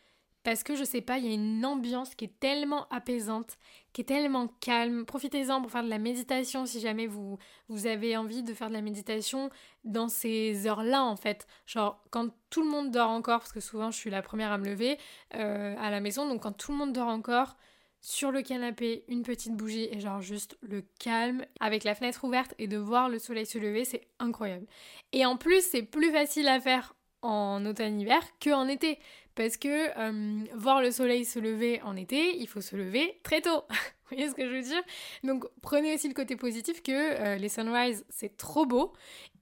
parce 0.43 0.63
que 0.63 0.75
je 0.75 0.83
sais 0.83 0.99
pas, 0.99 1.17
il 1.19 1.25
y 1.25 1.29
a 1.29 1.33
une 1.33 1.65
ambiance 1.65 2.15
qui 2.15 2.25
est 2.25 2.39
tellement 2.39 2.85
apaisante, 2.89 3.57
qui 3.93 4.01
est 4.01 4.05
tellement 4.05 4.49
calme. 4.59 5.05
Profitez-en 5.05 5.61
pour 5.61 5.71
faire 5.71 5.83
de 5.83 5.89
la 5.89 5.99
méditation 5.99 6.65
si 6.65 6.81
jamais 6.81 7.07
vous, 7.07 7.37
vous 7.69 7.87
avez 7.87 8.17
envie 8.17 8.43
de 8.43 8.53
faire 8.53 8.67
de 8.67 8.73
la 8.73 8.81
méditation 8.81 9.49
dans 9.85 10.09
ces 10.09 10.67
heures-là 10.67 11.01
en 11.03 11.15
fait. 11.15 11.47
Genre 11.65 12.03
quand 12.09 12.29
tout 12.49 12.61
le 12.61 12.69
monde 12.69 12.91
dort 12.91 13.09
encore, 13.09 13.39
parce 13.39 13.53
que 13.53 13.61
souvent 13.61 13.89
je 13.89 13.97
suis 13.97 14.09
la 14.09 14.21
première 14.21 14.51
à 14.51 14.57
me 14.57 14.65
lever 14.65 14.97
euh, 15.35 15.75
à 15.79 15.89
la 15.89 16.01
maison, 16.01 16.27
donc 16.27 16.43
quand 16.43 16.51
tout 16.51 16.73
le 16.73 16.77
monde 16.77 16.91
dort 16.91 17.07
encore, 17.07 17.55
sur 18.01 18.31
le 18.31 18.41
canapé, 18.41 19.05
une 19.07 19.23
petite 19.23 19.55
bougie 19.55 19.87
et 19.89 20.01
genre 20.01 20.19
juste 20.19 20.57
le 20.59 20.83
calme 20.99 21.45
avec 21.61 21.85
la 21.85 21.95
fenêtre 21.95 22.25
ouverte 22.25 22.53
et 22.59 22.67
de 22.67 22.75
voir 22.75 23.07
le 23.07 23.17
soleil 23.17 23.45
se 23.45 23.57
lever, 23.57 23.85
c'est 23.85 24.09
incroyable. 24.19 24.65
Et 25.13 25.25
en 25.25 25.37
plus, 25.37 25.61
c'est 25.61 25.83
plus 25.83 26.11
facile 26.11 26.49
à 26.49 26.59
faire 26.59 26.95
en 27.23 27.65
automne-hiver 27.65 28.21
qu'en 28.41 28.67
été. 28.67 28.99
Parce 29.35 29.57
que 29.57 29.89
euh, 29.97 30.45
voir 30.53 30.81
le 30.81 30.91
soleil 30.91 31.25
se 31.25 31.39
lever 31.39 31.81
en 31.81 31.95
été, 31.95 32.37
il 32.37 32.47
faut 32.47 32.61
se 32.61 32.75
lever 32.75 33.19
très 33.23 33.41
tôt. 33.41 33.63
Vous 33.69 34.17
voyez 34.17 34.29
ce 34.29 34.35
que 34.35 34.45
je 34.45 34.53
veux 34.53 34.61
dire? 34.61 34.83
Donc 35.23 35.45
prenez 35.61 35.95
aussi 35.95 36.07
le 36.07 36.13
côté 36.13 36.35
positif 36.35 36.83
que 36.83 36.91
euh, 36.91 37.35
les 37.35 37.49
sunrise, 37.49 38.05
c'est 38.09 38.37
trop 38.37 38.67
beau 38.67 38.93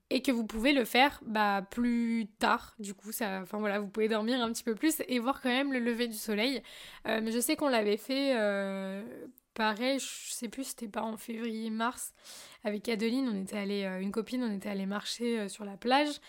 et 0.08 0.22
que 0.22 0.32
vous 0.32 0.46
pouvez 0.46 0.72
le 0.72 0.86
faire 0.86 1.20
bah, 1.26 1.62
plus 1.70 2.26
tard. 2.38 2.74
Du 2.78 2.94
coup, 2.94 3.12
ça, 3.12 3.40
enfin 3.42 3.58
voilà, 3.58 3.80
vous 3.80 3.88
pouvez 3.88 4.08
dormir 4.08 4.40
un 4.40 4.50
petit 4.50 4.64
peu 4.64 4.74
plus 4.74 5.02
et 5.08 5.18
voir 5.18 5.42
quand 5.42 5.50
même 5.50 5.74
le 5.74 5.78
lever 5.78 6.08
du 6.08 6.16
soleil. 6.16 6.62
Euh, 7.06 7.20
mais 7.22 7.32
je 7.32 7.40
sais 7.40 7.56
qu'on 7.56 7.68
l'avait 7.68 7.98
fait 7.98 8.34
pareil, 9.54 9.98
je 9.98 10.32
sais 10.32 10.48
plus, 10.48 10.64
c'était 10.64 10.88
pas 10.88 11.02
en 11.02 11.18
février, 11.18 11.68
mars, 11.68 12.14
avec 12.64 12.88
Adeline, 12.88 13.28
on 13.28 13.42
était 13.42 13.58
allé, 13.58 13.84
une 14.00 14.10
copine, 14.10 14.42
on 14.42 14.54
était 14.54 14.70
allé 14.70 14.86
marcher 14.86 15.46
sur 15.50 15.66
la 15.66 15.76
plage 15.76 16.20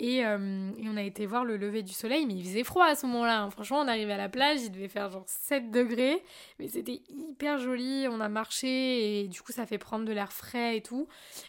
euh, 0.00 0.70
et, 0.78 0.88
on 0.88 0.96
a 0.96 1.02
été 1.02 1.26
voir 1.26 1.44
le 1.44 1.56
lever 1.56 1.82
du 1.82 1.92
soleil, 1.92 2.26
mais 2.26 2.34
il 2.34 2.44
faisait 2.44 2.64
froid 2.64 2.86
à 2.86 2.94
ce 2.94 3.06
moment-là. 3.06 3.42
Hein. 3.42 3.50
Franchement, 3.50 3.80
on 3.80 3.88
arrivait 3.88 4.14
à 4.14 4.16
la 4.16 4.28
plage, 4.28 4.62
il 4.62 4.72
devait 4.72 4.88
faire 4.88 5.10
genre 5.10 5.24
7 5.26 5.70
degrés, 5.70 6.22
mais 6.58 6.68
c'était 6.68 7.02
hyper 7.08 7.58
joli. 7.58 8.06
On 8.08 8.20
a 8.20 8.28
marché 8.28 9.20
et 9.20 9.28
du 9.28 9.42
coup, 9.42 9.52
ça 9.52 9.66
fait 9.66 9.78
prendre 9.78 10.04
de 10.04 10.12
l'air 10.12 10.32
frais 10.32 10.78
et 10.78 10.82
tout. 10.82 11.08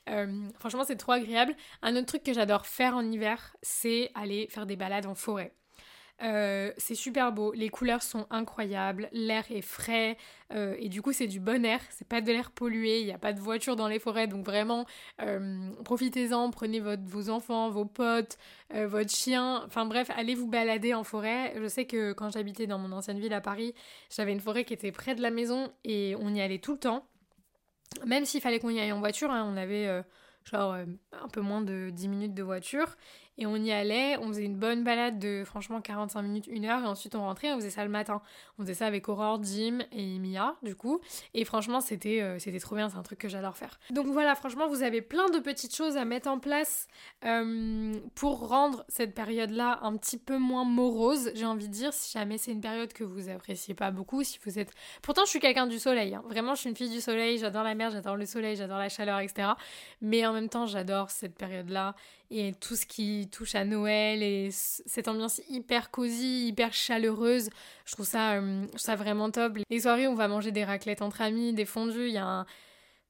Euh, 0.09 0.43
franchement, 0.59 0.83
c'est 0.83 0.97
trop 0.97 1.13
agréable. 1.13 1.55
Un 1.81 1.95
autre 1.95 2.07
truc 2.07 2.23
que 2.23 2.33
j'adore 2.33 2.65
faire 2.65 2.95
en 2.95 3.09
hiver, 3.09 3.55
c'est 3.61 4.11
aller 4.13 4.47
faire 4.49 4.65
des 4.65 4.75
balades 4.75 5.05
en 5.05 5.15
forêt. 5.15 5.53
Euh, 6.21 6.71
c'est 6.77 6.95
super 6.95 7.31
beau, 7.31 7.51
les 7.53 7.69
couleurs 7.69 8.03
sont 8.03 8.27
incroyables, 8.29 9.09
l'air 9.11 9.43
est 9.49 9.61
frais. 9.61 10.17
Euh, 10.53 10.75
et 10.77 10.87
du 10.87 11.01
coup 11.01 11.11
c'est 11.11 11.27
du 11.27 11.39
bon 11.39 11.65
air, 11.65 11.81
c'est 11.89 12.07
pas 12.07 12.21
de 12.21 12.31
l'air 12.31 12.51
pollué, 12.51 12.99
il 12.99 13.05
n'y 13.05 13.11
a 13.11 13.17
pas 13.17 13.33
de 13.33 13.39
voiture 13.39 13.75
dans 13.75 13.87
les 13.87 13.99
forêts. 13.99 14.27
Donc 14.27 14.45
vraiment 14.45 14.85
euh, 15.21 15.71
profitez-en, 15.83 16.51
prenez 16.51 16.79
votre, 16.79 17.03
vos 17.03 17.29
enfants, 17.29 17.69
vos 17.69 17.85
potes, 17.85 18.37
votre 18.73 19.11
chien, 19.11 19.63
enfin 19.65 19.85
bref, 19.85 20.09
allez 20.15 20.35
vous 20.35 20.47
balader 20.47 20.93
en 20.93 21.03
forêt. 21.03 21.53
Je 21.59 21.67
sais 21.67 21.85
que 21.85 22.13
quand 22.13 22.29
j'habitais 22.29 22.67
dans 22.67 22.77
mon 22.79 22.91
ancienne 22.91 23.19
ville 23.19 23.33
à 23.33 23.41
Paris, 23.41 23.73
j'avais 24.09 24.31
une 24.31 24.39
forêt 24.39 24.65
qui 24.65 24.73
était 24.73 24.91
près 24.91 25.15
de 25.15 25.21
la 25.21 25.31
maison 25.31 25.71
et 25.83 26.15
on 26.19 26.33
y 26.33 26.41
allait 26.41 26.59
tout 26.59 26.73
le 26.73 26.79
temps. 26.79 27.05
Même 28.05 28.25
s'il 28.25 28.41
fallait 28.41 28.59
qu'on 28.59 28.69
y 28.69 28.79
aille 28.79 28.91
en 28.91 28.99
voiture, 28.99 29.29
hein, 29.29 29.47
on 29.51 29.57
avait 29.57 30.03
genre 30.43 30.73
un 30.73 31.27
peu 31.31 31.41
moins 31.41 31.61
de 31.61 31.89
10 31.91 32.07
minutes 32.07 32.33
de 32.33 32.43
voiture. 32.43 32.95
Et 33.37 33.45
on 33.45 33.55
y 33.55 33.71
allait, 33.71 34.17
on 34.17 34.27
faisait 34.27 34.45
une 34.45 34.57
bonne 34.57 34.83
balade 34.83 35.17
de 35.19 35.43
franchement 35.45 35.81
45 35.81 36.21
minutes, 36.21 36.47
une 36.47 36.65
heure, 36.65 36.83
et 36.83 36.87
ensuite 36.87 37.15
on 37.15 37.21
rentrait, 37.21 37.51
on 37.51 37.57
faisait 37.57 37.71
ça 37.71 37.83
le 37.83 37.89
matin. 37.89 38.21
On 38.57 38.63
faisait 38.63 38.75
ça 38.75 38.85
avec 38.85 39.09
Aurore, 39.09 39.41
Jim 39.43 39.79
et 39.91 40.19
Mia, 40.19 40.55
du 40.61 40.75
coup. 40.75 41.01
Et 41.33 41.43
franchement, 41.45 41.81
c'était 41.81 42.21
euh, 42.21 42.59
trop 42.59 42.75
bien, 42.75 42.89
c'est 42.89 42.97
un 42.97 43.03
truc 43.03 43.19
que 43.19 43.27
j'adore 43.27 43.57
faire. 43.57 43.79
Donc 43.89 44.07
voilà, 44.07 44.35
franchement, 44.35 44.67
vous 44.67 44.83
avez 44.83 45.01
plein 45.01 45.29
de 45.29 45.39
petites 45.39 45.75
choses 45.75 45.97
à 45.97 46.05
mettre 46.05 46.29
en 46.29 46.39
place 46.39 46.87
euh, 47.25 47.93
pour 48.15 48.47
rendre 48.47 48.85
cette 48.87 49.15
période-là 49.15 49.79
un 49.81 49.97
petit 49.97 50.17
peu 50.17 50.37
moins 50.37 50.65
morose, 50.65 51.31
j'ai 51.33 51.45
envie 51.45 51.67
de 51.67 51.73
dire, 51.73 51.93
si 51.93 52.11
jamais 52.11 52.37
c'est 52.37 52.51
une 52.51 52.61
période 52.61 52.93
que 52.93 53.03
vous 53.03 53.29
appréciez 53.29 53.73
pas 53.73 53.91
beaucoup, 53.91 54.23
si 54.23 54.39
vous 54.45 54.59
êtes... 54.59 54.71
Pourtant, 55.01 55.23
je 55.25 55.29
suis 55.29 55.39
quelqu'un 55.39 55.67
du 55.67 55.79
soleil, 55.79 56.13
hein. 56.15 56.23
vraiment, 56.27 56.55
je 56.55 56.61
suis 56.61 56.69
une 56.69 56.75
fille 56.75 56.89
du 56.89 57.01
soleil, 57.01 57.37
j'adore 57.37 57.63
la 57.63 57.75
mer, 57.75 57.89
j'adore 57.89 58.15
le 58.15 58.25
soleil, 58.25 58.55
j'adore 58.55 58.77
la 58.77 58.89
chaleur, 58.89 59.19
etc. 59.19 59.49
Mais 60.01 60.25
en 60.25 60.33
même 60.33 60.49
temps, 60.49 60.65
j'adore 60.65 61.09
cette 61.09 61.35
période-là 61.35 61.95
et 62.33 62.53
tout 62.53 62.75
ce 62.75 62.85
qui 62.85 63.29
touche 63.31 63.55
à 63.55 63.63
Noël 63.63 64.23
et 64.23 64.49
cette 64.51 65.07
ambiance 65.07 65.41
hyper 65.49 65.91
cosy, 65.91 66.47
hyper 66.47 66.73
chaleureuse. 66.73 67.49
Je 67.85 67.93
trouve 67.93 68.07
ça, 68.07 68.33
euh, 68.33 68.65
vraiment 68.97 69.29
top. 69.29 69.59
Les 69.69 69.81
soirées 69.81 70.07
on 70.07 70.15
va 70.15 70.27
manger 70.27 70.51
des 70.51 70.63
raclettes 70.63 71.01
entre 71.01 71.21
amis, 71.21 71.53
des 71.53 71.65
fondus, 71.65 72.07
il 72.07 72.13
y 72.13 72.17
a 72.17 72.25
un, 72.25 72.45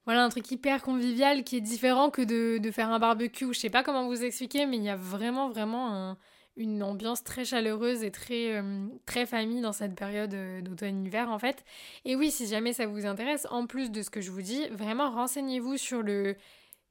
voilà, 0.06 0.24
un 0.24 0.30
truc 0.30 0.50
hyper 0.52 0.82
convivial 0.82 1.44
qui 1.44 1.58
est 1.58 1.62
différent 1.62 2.10
que 2.10 2.22
de, 2.22 2.72
faire 2.72 2.90
un 2.90 3.00
barbecue. 3.00 3.54
Je 3.54 3.60
sais 3.60 3.70
pas 3.70 3.84
comment 3.84 4.08
vous 4.08 4.24
expliquer, 4.24 4.66
mais 4.66 4.78
il 4.78 4.84
y 4.84 4.90
a 4.90 4.98
vraiment, 4.98 5.50
vraiment 5.50 6.18
une 6.56 6.84
ambiance 6.84 7.24
très 7.24 7.46
chaleureuse 7.46 8.04
et 8.04 8.12
très, 8.12 8.56
euh, 8.56 9.26
famille 9.26 9.62
dans 9.62 9.72
cette 9.72 9.96
période 9.96 10.34
euh, 10.34 10.62
d'automne-hiver 10.62 11.30
en 11.30 11.40
fait. 11.40 11.64
Et 12.06 12.16
oui, 12.16 12.30
si 12.32 12.48
jamais 12.48 12.74
ça 12.74 12.86
vous 12.86 13.06
intéresse, 13.06 13.48
en 13.50 13.66
plus 13.66 13.92
de 13.92 14.02
ce 14.02 14.10
que 14.10 14.22
je 14.22 14.32
vous 14.32 14.42
dis, 14.42 14.68
vraiment 14.70 15.10
renseignez-vous 15.12 15.78
sur 15.78 16.02
le 16.02 16.36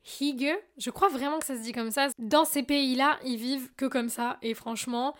Hygge. 0.05 0.55
Je 0.79 0.91
crois 0.91 1.09
vraiment 1.09 1.39
que 1.39 1.47
ça 1.47 1.57
se 1.57 1.63
dit 1.63 1.73
comme 1.73 1.91
ça. 1.91 2.09
Dans 2.19 2.45
ces 2.45 2.63
pays-là, 2.63 3.19
ils 3.25 3.37
vivent 3.37 3.71
que 3.77 3.87
comme 3.87 4.09
ça. 4.09 4.39
Et 4.43 4.55
franchement, 4.55 5.15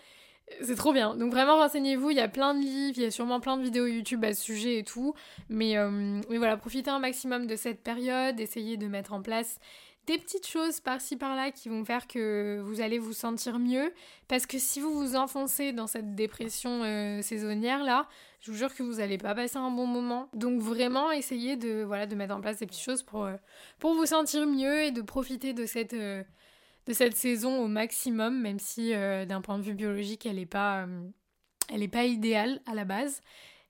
c'est 0.61 0.75
trop 0.75 0.93
bien. 0.93 1.15
Donc 1.15 1.31
vraiment, 1.31 1.57
renseignez-vous. 1.57 2.11
Il 2.11 2.17
y 2.17 2.21
a 2.21 2.27
plein 2.27 2.53
de 2.53 2.59
livres, 2.59 2.97
il 2.97 3.03
y 3.03 3.05
a 3.05 3.11
sûrement 3.11 3.39
plein 3.39 3.57
de 3.57 3.63
vidéos 3.63 3.85
YouTube 3.85 4.23
à 4.25 4.33
ce 4.33 4.43
sujet 4.43 4.79
et 4.79 4.83
tout. 4.83 5.13
Mais, 5.49 5.77
euh, 5.77 6.21
mais 6.29 6.37
voilà, 6.37 6.57
profitez 6.57 6.89
un 6.89 6.99
maximum 6.99 7.47
de 7.47 7.55
cette 7.55 7.81
période. 7.83 8.39
Essayez 8.39 8.77
de 8.77 8.87
mettre 8.87 9.13
en 9.13 9.21
place 9.21 9.59
des 10.05 10.17
petites 10.17 10.47
choses 10.47 10.81
par-ci 10.81 11.15
par-là 11.15 11.51
qui 11.51 11.69
vont 11.69 11.85
faire 11.85 12.07
que 12.07 12.61
vous 12.63 12.81
allez 12.81 12.99
vous 12.99 13.13
sentir 13.13 13.57
mieux. 13.59 13.93
Parce 14.27 14.45
que 14.45 14.59
si 14.59 14.81
vous 14.81 14.93
vous 14.93 15.15
enfoncez 15.15 15.71
dans 15.71 15.87
cette 15.87 16.15
dépression 16.15 16.83
euh, 16.83 17.21
saisonnière 17.21 17.83
là, 17.83 18.07
je 18.41 18.51
vous 18.51 18.57
jure 18.57 18.73
que 18.73 18.83
vous 18.83 18.95
n'allez 18.95 19.17
pas 19.17 19.33
passer 19.33 19.57
un 19.57 19.71
bon 19.71 19.87
moment. 19.87 20.29
Donc 20.33 20.59
vraiment 20.59 21.11
essayez 21.11 21.55
de, 21.55 21.83
voilà, 21.83 22.05
de 22.05 22.15
mettre 22.15 22.35
en 22.35 22.41
place 22.41 22.59
des 22.59 22.65
petites 22.65 22.83
choses 22.83 23.03
pour, 23.03 23.25
euh, 23.25 23.35
pour 23.79 23.93
vous 23.93 24.05
sentir 24.05 24.45
mieux 24.45 24.83
et 24.83 24.91
de 24.91 25.01
profiter 25.01 25.53
de 25.53 25.65
cette, 25.65 25.93
euh, 25.93 26.23
de 26.85 26.93
cette 26.93 27.15
saison 27.15 27.63
au 27.63 27.67
maximum, 27.67 28.41
même 28.41 28.59
si 28.59 28.91
d'un 28.91 29.39
point 29.39 29.57
de 29.57 29.63
vue 29.63 29.73
biologique 29.73 30.25
elle 30.25 30.35
n'est 30.35 30.45
pas, 30.45 30.85
pas 31.91 32.03
idéale 32.03 32.59
à 32.65 32.73
la 32.75 32.83
base. 32.83 33.21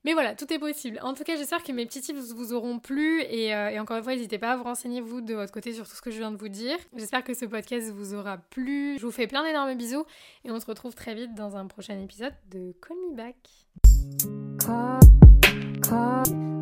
Mais 0.04 0.12
voilà, 0.12 0.34
tout 0.34 0.52
est 0.52 0.58
possible. 0.58 0.98
En 1.02 1.14
tout 1.14 1.24
cas, 1.24 1.36
j'espère 1.36 1.62
que 1.62 1.72
mes 1.72 1.86
petits 1.86 2.02
tips 2.02 2.32
vous 2.34 2.52
auront 2.52 2.78
plu 2.78 3.22
et, 3.22 3.54
euh, 3.54 3.80
encore 3.80 3.96
une 3.96 4.02
fois, 4.02 4.12
n'hésitez 4.14 4.38
pas 4.38 4.52
à 4.52 4.56
vous 4.56 4.64
renseigner 4.64 5.00
vous 5.00 5.20
de 5.20 5.34
votre 5.34 5.52
côté 5.52 5.72
sur 5.72 5.88
tout 5.88 5.96
ce 5.96 6.02
que 6.02 6.10
je 6.10 6.18
viens 6.18 6.30
de 6.30 6.36
vous 6.36 6.48
dire. 6.48 6.76
J'espère 6.96 7.24
que 7.24 7.32
ce 7.34 7.46
podcast 7.46 7.90
vous 7.90 8.14
aura 8.14 8.38
plu. 8.38 8.98
Je 8.98 9.06
vous 9.06 9.12
fais 9.12 9.26
plein 9.26 9.42
d'énormes 9.44 9.74
bisous 9.74 10.04
et 10.44 10.50
on 10.50 10.60
se 10.60 10.66
retrouve 10.66 10.94
très 10.94 11.14
vite 11.14 11.34
dans 11.34 11.56
un 11.56 11.66
prochain 11.66 11.98
épisode 12.00 12.34
de 12.50 12.74
Call 12.80 12.96
Me 13.10 13.16
Back. 13.16 13.36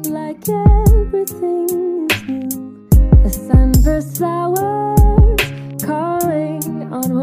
like 0.04 0.48
everything 0.48 2.08
calling 5.78 6.92
on 6.92 7.22